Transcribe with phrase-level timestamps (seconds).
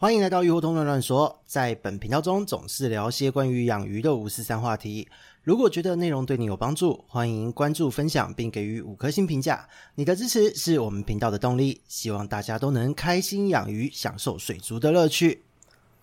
[0.00, 5.08] 欢迎来到鱼活通乱乱说，在本频道中总是聊些关于养鱼的五四三话题。
[5.42, 9.68] 如果觉得内容对你有帮助，欢迎关注、分享并给予五颗星评价。
[9.96, 11.80] 你的支持是我们频道的动力。
[11.88, 15.42] 希望大家都能开心养鱼，享受水族的乐趣。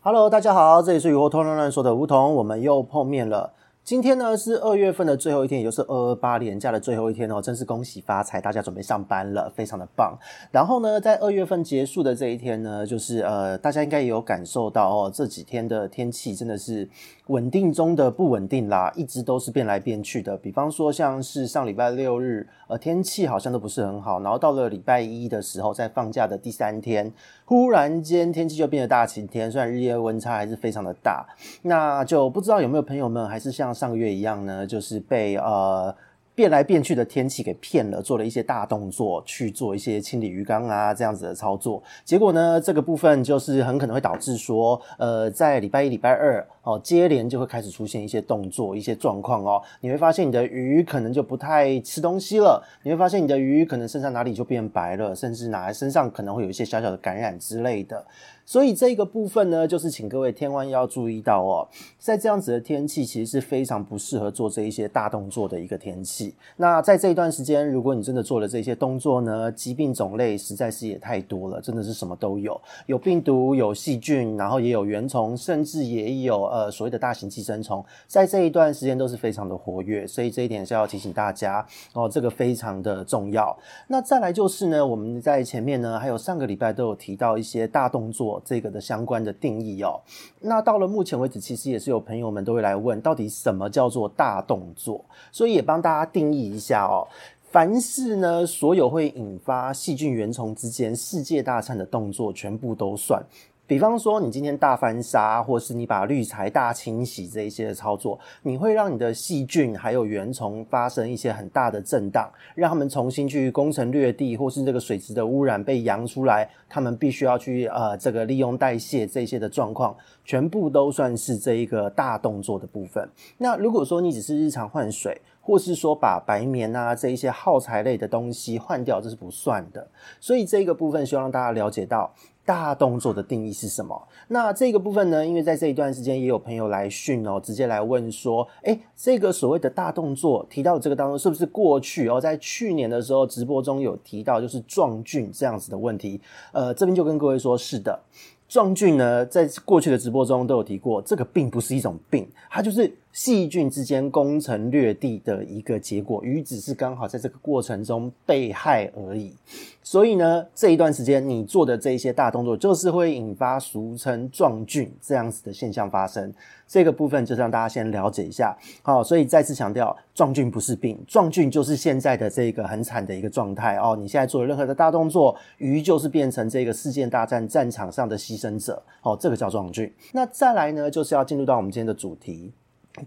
[0.02, 3.54] Hello，大家好，这里是鱼活通乱乱说的梧桐，我们又碰面了。
[3.86, 10.18] 今天呢是二月份的最后一天，也就是二二八连假的最后一天哦，真是恭喜发财，大家准备上班了，非常的棒。
[10.52, 16.90] 然后呢，在二月份结束的这一天呢，就是呃，大家应该也有感受到哦，这几天的天气真的是
[17.28, 20.36] 稳定中的不稳定啦，一直都是变来变去的。
[20.36, 27.14] 比方说，像是上礼拜六日，呃，天气好像都不是很好，然后到了礼拜一的时候，在放假的第三天，
[27.46, 31.24] 忽然间天气就变得大晴天，虽然日夜温差还是非常的大，
[31.62, 35.94] 那就不知道有没有朋友们还是像上个月一样呢，就是被呃
[36.34, 46.48] 变来变去的天气给骗了，做了一些大动作去做一些清理鱼缸啊这样子的操作，结果呢，这个部分就是很可能会导致说，呃，在礼拜一、礼拜二。
[46.66, 49.62] 哦，接连就会开始出现一些动作、一些状况哦。
[49.82, 58.04] 你会发现你的鱼可能就不太吃东西了，你会发现你的鱼可能身上哪里就变白了，甚至哪身上可能会有一些小小的感染之类的。
[58.46, 66.34] 所以这个部分呢，就是请各位千万要注意到哦，在这样子的天气，其实是非常不适合做这一些大动作的一个天气。
[66.56, 76.46] 那在这一段时间，如果你真的做了这些动作呢，疾病种类实在是也太多了，真的是什么都有，有病毒、有细菌，然后也有原虫，甚至也有。
[76.46, 83.58] 呃，所谓的大型寄生虫，在这一段时间都是非常的活跃，所以这一点是要提醒大家哦，这个非常的重要。
[83.88, 90.02] 那再来就是呢，我们在前面呢，还有上个礼拜都有提到一些大动作这个的相关的定义哦。
[90.42, 95.04] 那到了目前为止，其实也是有朋友们都会来问，到底什么叫做大动作？
[95.32, 97.08] 所以也帮大家定义一下哦。
[97.52, 103.24] 凡是呢，所有会引发细菌原虫之间世界大战的动作，全部都算。
[103.68, 123.10] 比方说，你今天大翻沙，或是你把滤材大清洗这一些的操作，你会让你的细菌还有原虫发生一些很大的震荡，让他们重新去攻城略地，或是这个水质的污染被扬出来，他们必须要去呃这个利用代谢这些的状况，全部都算是这一个大动作的部分。
[123.40, 129.88] 那如果说你只是日常换水，或是说把白棉啊这一些耗材类的东西换掉，这是不算的。
[130.20, 132.14] 所以这个部分希望让大家了解到。
[132.46, 134.08] 大动作的定义是什么？
[134.28, 135.26] 那这个部分呢？
[135.26, 146.22] 因为在这一段时间也有朋友来讯哦，直接来问说：诶，这个所谓的大动作提到这个当中，是不是过去哦，在去年的时候直播中有提到，就是壮菌这样子的问题？
[146.52, 148.00] 呃，这边就跟各位说，是的，
[148.48, 152.96] 壮菌呢，在过去的直播中都有提过，这个并不是一种病，它就是。
[153.16, 159.34] 细菌之间攻城略地的一个结果，鱼只是刚好在这个过程中被害而已。
[159.82, 166.34] 所以呢，这一段时间你做的这一些大动作，就是会引发俗称状菌这样子的现象发生。
[166.68, 168.54] 这个部分就让大家先了解一下。
[168.82, 173.96] 好，所以再次强调，状菌不是病，状菌就是现在的这个很惨的一个状态哦。
[173.98, 178.84] 你现在做了任何的大动作，鱼就是变成这个世界大战战场上的牺牲者。
[179.04, 179.90] 哦，这个叫状菌。
[180.12, 182.52] 那再来呢，就是要进入到我们今天的主题。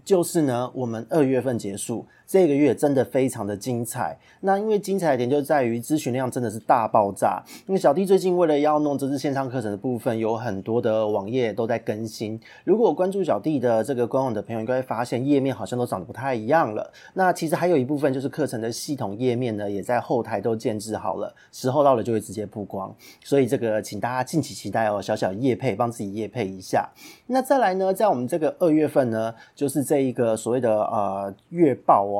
[0.03, 2.05] 就是呢，我们二月份结束。
[2.29, 7.43] 这个月真的非常的精彩，那因为精彩点就在于咨询量真的是大爆炸。
[7.65, 12.39] 因为小弟最近为了要弄这次线上课程的部分，有很多的网页都在更新。
[12.63, 16.93] 如果关注小弟的这个官网的朋友，应该会发现页面好像都长得不太一样了。
[17.15, 22.95] 那其实还有一部分就是课程的系统页面呢，也在后台都建置好了，时候到了就会直接曝光。
[23.23, 26.87] 所以这个请大家敬请期待哦，小小业配帮自己业配一下。
[27.25, 32.18] 那再来呢，在我们这个二月份呢，就是这一个所谓的呃月报哦。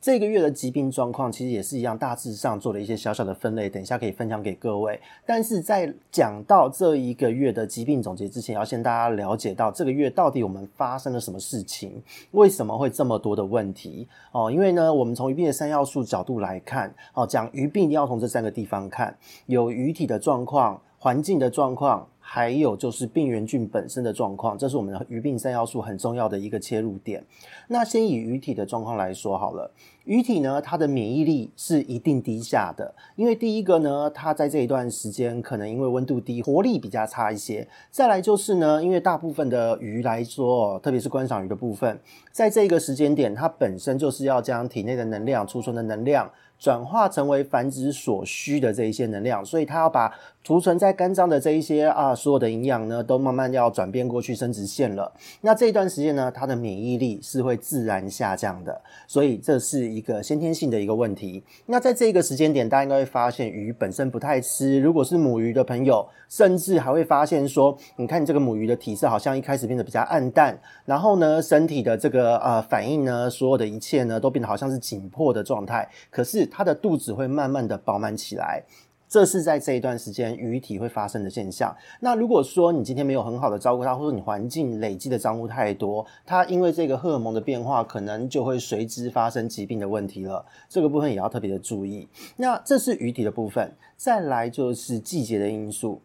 [0.00, 4.98] 这个月的疾病状况其实也是一样，大致上做了一些小小的分类，等一下可以分享给各位。
[5.26, 14.50] 但是在讲到这一个月的疾病总结之前，要先大家了解到这个月到底我们发生了什么事情，为什么会这么多的问题哦？
[14.50, 22.06] 因为呢，我们从鱼病的三要素角度来看，哦，讲鱼病一定要从这三个地方看，有鱼体的状况、环境的状况。
[22.32, 27.24] 还有就是病原菌本身的状况，这是我们的鱼病三要素很重要的一个切入点。
[27.66, 29.68] 那先以鱼体的状况来说好了，
[30.04, 37.66] 鱼体呢，它的免疫力是一定低下的，因为第一个呢，它在这一段时间可能因为温度低，活力比较差一些。
[37.90, 41.98] 再来就是呢，因为大部分的鱼来说，特别是观赏鱼的部分，
[42.30, 46.30] 在这个时间点，它本身就是要将体内的能量、储存的能量。
[46.60, 50.14] 转化成为繁殖所需的这一些能量，所以它要把
[50.44, 55.10] 储存在肝脏的这一些啊所有的营养呢，都慢慢要转变过去生殖腺了。
[55.40, 61.42] 那这一段时间呢，它的免疫力是会自然下降的，所以这是一个先天性的一个问题。
[61.66, 64.78] 那在这个时间点，大家应该会发现鱼本身不太吃。
[64.80, 75.88] 如果是母鱼的朋友，甚至还会发现说，你看你这个母鱼的体色好像一开始变得比较暗淡，然后呢，身体的这个呃反应呢，所有的一切呢，都变得好像是紧迫的状态。
[76.10, 78.64] 可是它的肚子会慢慢的饱满起来，
[79.08, 81.74] 这是在这一段时间鱼体会发生的现象。
[82.00, 90.44] 那如果说你今天没有很好的照顾它，或者你环境累积的脏污太多，它因为这个荷尔蒙的变化，可能就会随之发生疾病的问题了。
[90.68, 92.08] 这个部分也要特别的注意。
[92.36, 96.00] 那这是鱼体的部分，再来就是季节的因素。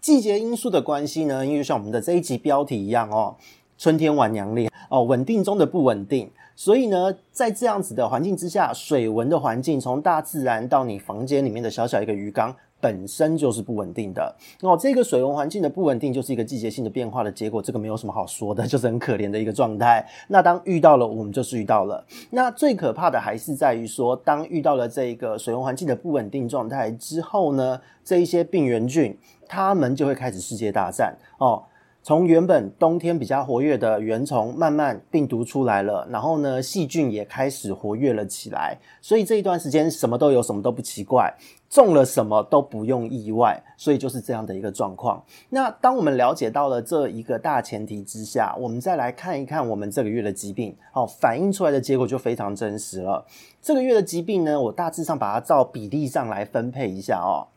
[0.00, 3.36] 季节因素的关系呢，因为像我们的这一集标题一样哦，
[3.76, 6.30] 春天晚娘脸哦，稳定中的不稳定。
[6.58, 14.34] 所以呢，在这样子的环境之下，水文的环境从大自然到你房间里面的小小一个鱼缸，本身就是不稳定的。
[14.62, 17.62] 哦，这个水文环境的不稳定，就是一个季节性的变化的结果。
[17.62, 20.04] 这个没有什么好说的，就是很可怜的一个状态。
[20.26, 22.04] 那当遇到了，我们就是遇到了。
[22.30, 29.16] 那最可怕的还是在于说，当遇到了这一个水文环境的不稳定状态之后呢，这一些病原菌，
[29.46, 31.62] 它们就会开始世界大战哦。
[32.02, 38.78] 从原本冬天比较活跃的原虫，慢慢病毒出来了，然后呢，细菌也开始活跃了起来。
[39.02, 41.36] 所以这一段时间什么都有，什么都不奇怪，
[41.68, 43.62] 中了什么都不用意外。
[43.76, 45.22] 所以就是这样的一个状况。
[45.50, 53.26] 那当我们了解到了这一个大前提之下，我们再来看一看我们这个月的疾病，哦，反映出来的结果就非常真实了。
[53.60, 57.52] 这个月的疾病呢，我大致上把它照比例上来分配一下哦。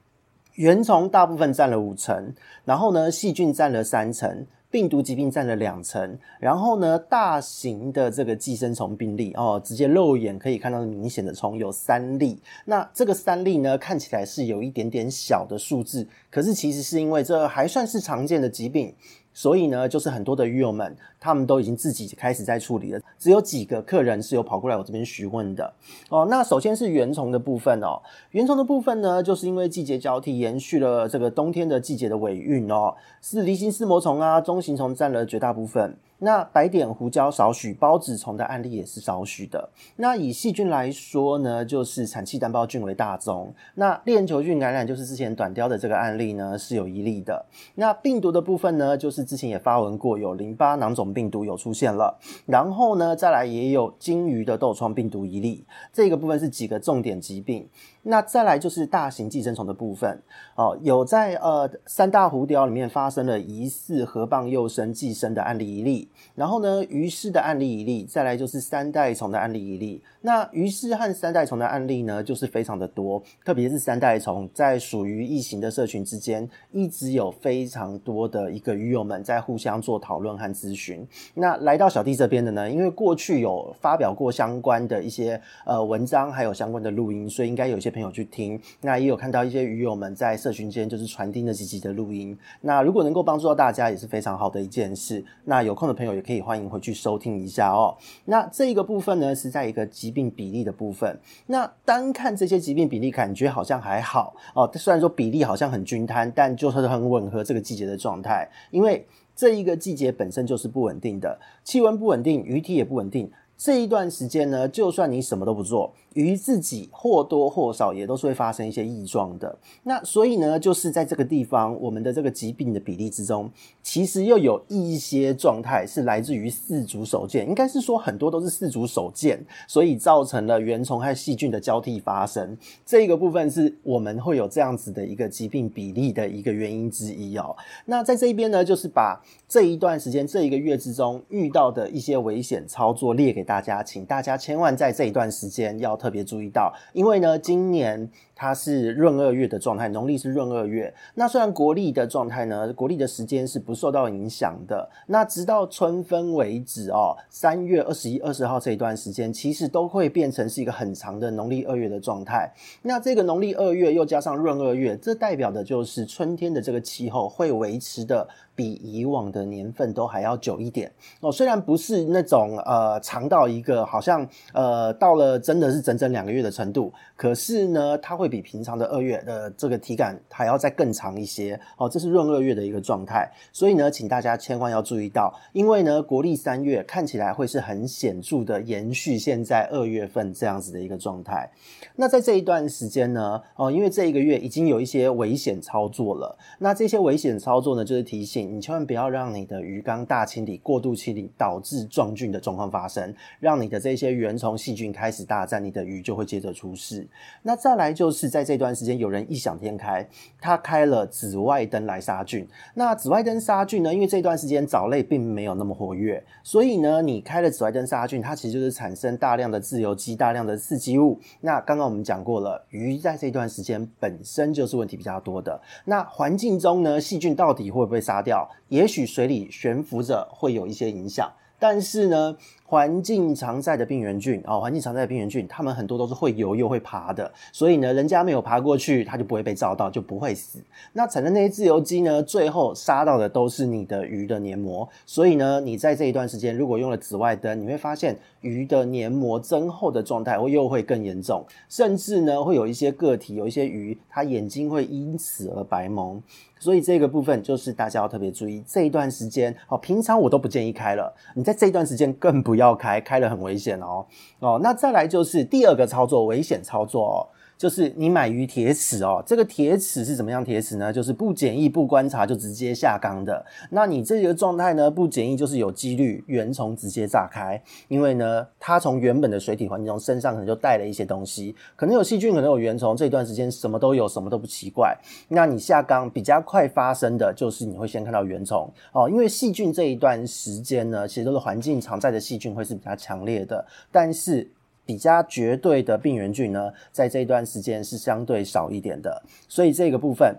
[0.61, 2.35] 原虫大部分占了五成，
[2.65, 12.39] 然后呢，细菌占了三成，病毒疾病占了两成，然后呢，大型的这个寄生虫病例哦，直接肉眼可以看到明显的虫有三例。
[12.65, 18.93] 那这个三例呢，看起来是有一点点小的数字，可是其实是因为这还算是常见的疾病。
[19.33, 22.99] 所以呢，就是很多的鱼友们，他们都已经自己开始在处理了。
[23.17, 25.73] 只有几个客人是有跑过来我这边询问的
[26.09, 26.27] 哦。
[26.29, 28.01] 那首先是原虫的部分哦，
[28.31, 35.97] 原虫的部分呢，就是因为季节交替，延续了这个冬天的季节的尾韵哦，是梨形丝膜虫啊、中型虫占了绝大部分。
[36.23, 39.71] 那白点胡椒少许，孢子虫的案例也是少许的。
[39.95, 43.51] 那以细菌来说呢，就是产气单胞菌为大宗。
[43.73, 47.43] 那链球菌感染就是之前短鯛的这个案例呢，是有一例的。
[47.73, 52.19] 那病毒的部分呢，就是之前也发文过，有淋巴囊肿病毒有出现了。
[52.45, 55.65] 然后呢，再来也有金鱼的痘疮病毒一例。
[55.91, 57.67] 这个部分是几个重点疾病。
[58.03, 60.19] 那再来就是大型寄生虫的部分
[60.55, 70.01] 哦，有在呃三大湖鯛里面发生了疑似河蚌幼生寄生的案例一例，然后呢鱼虱的案例一例，再来就是三代虫的案例一例。
[70.21, 81.07] 那鱼丝和三代虫的案例呢，就是非常的多，特别是三代虫在属于异形的社群之间，一直有非常多的一个鱼友们在互相做讨论和咨询。
[81.35, 87.90] 那来到小弟这边的呢，因为过去有发表过相关的一些呃文章，还有相关的录音，所以应该有一些。
[87.91, 92.35] 朋友去听，那也有看到一些鱼友们在社群间就是传递那几集的录音。
[92.61, 95.23] 那如果能够帮助到大家，也是非常好的一件事。
[95.43, 97.95] 那有空的朋友也可以欢迎回去收听一下哦。
[98.25, 101.19] 那这一个部分呢，是在一个疾病比例的部分。
[101.47, 104.69] 那单看这些疾病比例，感觉好像还好哦。
[104.75, 108.49] 虽然说比例好像很均摊，但就是很吻合这个季节的状态。
[108.71, 109.05] 因为
[109.35, 113.31] 这一个季节本身就是不稳定的，气温不稳定，鱼体也不稳定。
[113.63, 115.93] 这一段时间呢，就算你什么都不做。
[116.13, 123.49] 鱼自己或多或少也都是会发生一些异状的，那所以呢，就是在这个地方，我们的这个疾病的比例之中，
[123.81, 132.57] 其实又有一些状态是来自于四足手贱，应该是说很多都是四足手贱，所以造成了原虫和细菌的交替发生。
[132.85, 137.55] 这个部分是我们会有这样子的一个疾病比例的一个原因之一哦。
[137.85, 145.91] 那在这一边呢，就是把这一段时间这一个月之中遇到的一些危险操作列给大家，请大家千万在这一段时间要。
[146.01, 148.09] 特别注意到，因为呢，今年
[148.41, 150.91] 它是闰二月的状态，农历是闰二月。
[151.13, 154.89] 那虽然国历的状态呢，国历的时间是不受到影响的。
[155.05, 162.51] 那直到春分为止哦，三月二十一、二十号这一段时间，其实都会变成是一个很长的农历二月的状态。
[162.81, 168.27] 那这个农历二月又加上闰二月，这代表的就是春天的这个气候会维持的。
[168.53, 181.87] 比以往的年份都还要久一点哦，虽然不是那种呃长到一个好像呃到了真的是整整两个月的程度，可是呢，它会比平常的二月的这个体感还要再更长一些哦。
[181.87, 191.51] 这是闰二月的一个状态，所以呢，请大家千万要注意到，因为呢，国历三月看起来会是很显著的延续现在二月份这样子的一个状态。
[191.97, 207.05] 那在这一段时间呢，哦，因为这一个月已经有一些危险操作了，那这些危险操作呢，就是提醒你千万不要让你的鱼缸大清理、过度清理导致壮菌的状况发生，让你的这些原虫细菌开始大战，你的鱼就会接着出事。
[207.41, 210.07] 那再来就是是在这段时间，有人异想天开，
[210.39, 212.47] 他开了紫外灯来杀菌。
[212.75, 221.19] 那紫外灯杀菌呢，因为这段时间藻类并没有那么活跃，所以呢，你开了紫外灯杀菌，它其实就是产生大量的自由基、大量的刺激物。
[221.39, 225.59] 那刚刚我们讲过了，鱼在这段时间本身就是问题比较多的。
[225.85, 228.47] 那环境中呢，细菌到底会不会杀掉？
[228.67, 232.37] 也许水里悬浮着会有一些影响，但是呢，
[232.71, 240.57] 环境常在的病原菌哦，环境常在的病原菌，它们很多都是会游又会爬的，所以呢，人家没有爬过去，它就不会被照到，就不会死。
[240.93, 244.87] 那产生那些自由基呢，最后杀到的都是你的鱼的黏膜。
[245.05, 256.23] 所以呢，你在这一段时间如果用了紫外灯，你会发现鱼的黏膜增厚的状态会又会更严重，甚至呢，会有一些个体，有一些鱼，它眼睛会因此而白蒙。
[256.57, 264.05] 所以这个部分就是大家要特别注意，这一段时间哦，平常我都不建议开了，你在这一段时间更不要要开，开了很危险哦
[264.39, 264.59] 哦。
[264.63, 267.17] 那再来就是第二个操作，危险操作哦。
[267.61, 270.91] 就是你买鱼铁齿哦，这个铁齿是怎么样铁齿呢？
[270.91, 273.45] 就是不检疫、不观察就直接下缸的。
[273.69, 284.97] 那你这个状态呢，不检疫就是有几率原虫直接炸开，因为呢，它从原本的水体环境中身上可能就带了一些东西，可能有细菌，可能有原虫，这段时间什么都有，什么都不奇怪。
[285.27, 294.49] 那你下缸比较快发生的就是你会先看到原虫哦，因为细菌这一段时间呢，其实都是环境常在的细菌会是比较强烈的，但是。
[294.91, 300.35] 比较绝对的病原菌呢，在这段时间是相对少一点的，所以这个部分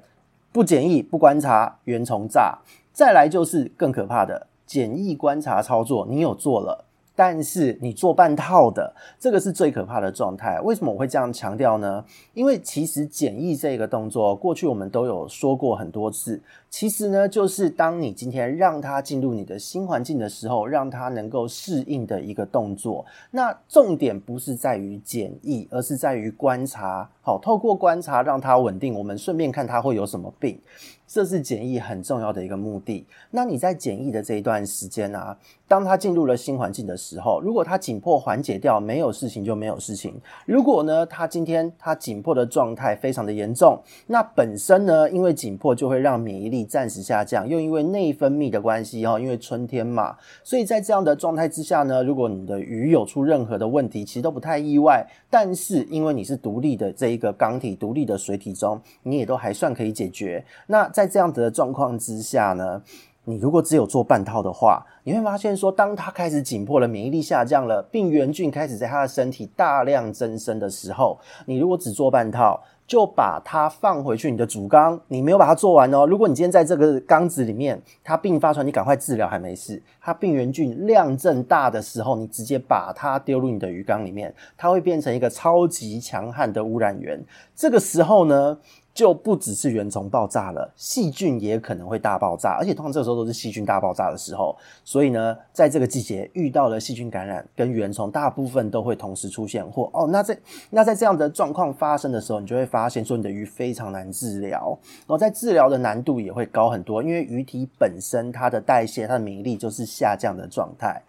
[0.52, 2.58] 不检疫、不观察原虫炸，
[2.92, 6.84] 再来就是更可怕的检疫观察操作，你有做了。
[7.14, 10.60] 但是你做半套的，这个是最可怕的状态。
[10.60, 12.04] 为什么我会这样强调呢？
[12.34, 16.38] 因为其实检疫这个动作，过去我们都有说过很多次。
[16.72, 23.04] 其实呢，就是当你今天让它进入你的新环境的时候，让它能够适应的一个动作。
[23.30, 27.06] 那重点不是在于检疫，而是在于观察。
[27.20, 30.58] 好，透过观察让它稳定，我们顺便看它会有什么病。
[31.06, 33.06] 这是检疫很重要的一个目的。
[33.30, 35.36] 那你在检疫的这一段时间啊，
[35.68, 40.18] 当它进入了新环境的时候，如果它紧迫缓解掉，没有事情就没有事情。
[40.46, 55.06] 如果呢，它今天它紧迫的状态非常的严重，那本身呢，因为紧迫就会让免疫力暂时下降，又因为内分泌的关系哈，因为春天嘛，所以在这样的状态之下呢，如果你的鱼有出任何的问题，其实都不太意外。
[55.30, 60.44] 但是因为你是独立的这一个缸体，独立的水体中，你也都还算可以解决。
[60.66, 62.82] 那在这样子的状况之下呢，
[63.24, 76.04] 你如果只有做半套的话，你会发现说，当它开始紧迫了，免疫力下降了，病原菌开始在它的身体大量增生的时候，你如果只做半套，就把它放回去你的主缸，你没有把它做完哦。
[76.04, 79.82] 如果你今天在这个缸子里面，它病发出来，你赶快治疗还没事。
[79.98, 87.18] 它病原菌量正大的时候，你直接把它丢入你的鱼缸里面，它会变成一个超级强悍的污染源。
[87.56, 88.58] 这个时候呢，
[88.94, 94.54] 就不只是原虫爆炸了，细菌也可能会大爆炸，而且通常这个时候都是细菌大爆炸的时候。
[94.84, 99.64] 所以呢，在这个季节遇到了细菌感染跟原虫，大部分都会同时出现。
[99.70, 100.38] 或哦，那在
[100.70, 111.02] 那在这样的状况发生的时候，你就会发现说你的鱼非常难治疗，然后在治疗的难度也会高很多，因为鱼体本身它的代谢、它的免疫力就是下降的状态，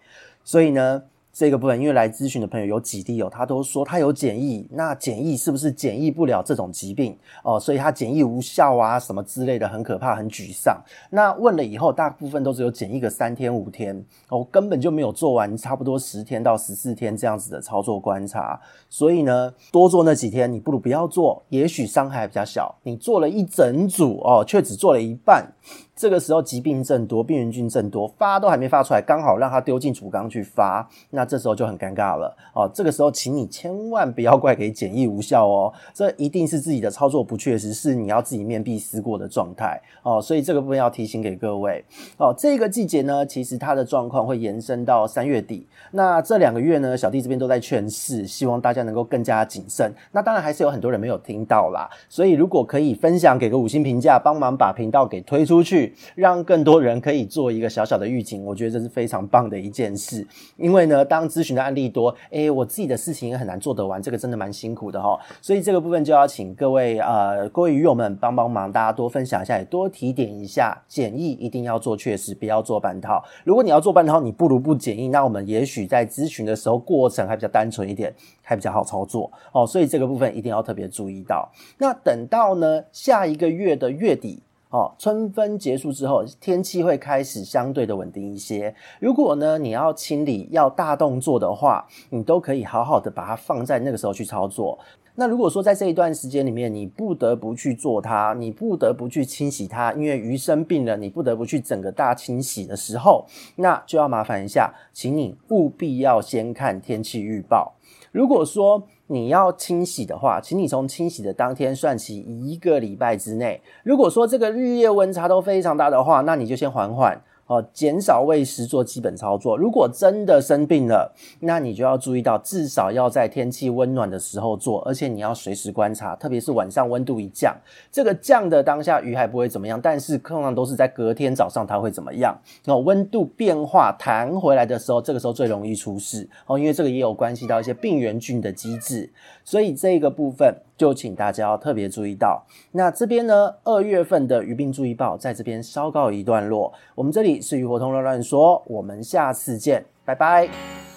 [0.43, 1.03] 所以呢。
[1.33, 7.59] 这个部分，因为来咨询的朋友有几例哦，他都说他有检疫，那检疫是不是检疫不了这种疾病哦？
[7.59, 10.79] 所以他检疫无效啊，什么之类的，很可怕，很沮丧。
[11.09, 18.61] 那问了以后，大部分都只有检疫个三天五天哦，根本就没有做完，差不多十天到十四天这样子的操作观察。
[18.87, 22.75] 所以呢，多做那几天，你不如不要做，也许伤害比较小。
[22.83, 25.51] 你做了一整组哦，却只做了一半。
[25.95, 32.69] 这个时候疾病增多，病原菌增多，发都还没发出来，刚好让它丢进主缸去发，那这时候就很尴尬了哦。
[32.73, 40.19] 这个时候，请你千万不要怪给检疫无效哦，这一定是自己的操作不确实，是你要自己面壁思过的状态哦。
[40.19, 41.85] 所以这个部分要提醒给各位
[42.17, 42.33] 哦。
[42.35, 49.93] 这个季节呢，其实它的状况会延伸到三月底，那这两个月呢，小弟这边都在劝示，希望大家能够更加谨慎。
[50.11, 55.82] 那当然还是有很多人没有听到啦，所以如果可以分享给个五星评价，帮忙把频道给推出去。
[56.15, 58.45] 让更多人可以做一个小小的预警。
[58.45, 60.25] 我觉得这是非常棒的一件事。
[60.57, 65.19] 因为呢，当咨询的案例多，诶，我自己的事情也很难做得完，这个真的蛮辛苦的哈。
[65.41, 70.77] 所以这个部分就要请各位呃各位鱼友们帮帮忙，大家多分享一下，也多提点一下。
[70.87, 73.23] 检疫一定要做确实，不要做半套。
[73.43, 75.07] 如果你要做半套，你不如不检疫。
[75.07, 79.65] 那我们也许在咨询的时候过程还比较单纯一点，还比较好操作哦。
[79.65, 81.51] 所以这个部分一定要特别注意到。
[81.77, 84.41] 那等到呢下一个月的月底
[84.73, 88.73] 哦，春分结束之后，天气会开始相对的稳定一些。
[88.99, 94.79] 如果呢你要清理要大动作的话，你都可以好好的把它放在那个时候去操作。
[95.13, 103.23] 那如果说在这一段时间里面，你不得不去做它，你不得不去清洗它，因为鱼生病了，你不得不去整个大清洗的时候，
[103.57, 107.75] 那就要麻烦一下，请你务必要先看天气预报。
[108.13, 113.59] 如果说你要清洗的话，请你从清洗的当天算起一个礼拜之内。
[113.83, 117.19] 如果说这个日夜温差都非常大的话，那你就先缓缓。
[117.47, 119.57] 哦，减少喂食做基本操作。
[119.57, 127.55] 如果真的生病了，那你就要注意到，至少要在天气温暖的时候做，而且你要随时观察，特别是晚上温度一降，
[127.91, 132.37] 这个降的当下鱼还不会怎么样，但是通常都是在隔天早上它会怎么样？
[132.65, 139.11] 哦，温度变化弹回来的时候，这个时候最容易出事哦，因为这个也有关系到一些病原菌的机制，
[139.43, 140.55] 所以这个部分。
[140.77, 146.73] 就请大家要特别注意到，那这边呢，二月份的鱼病注意报在这边稍告一段落。
[146.95, 150.92] 我们这里是鱼活通乱乱说，我们下次见，拜拜。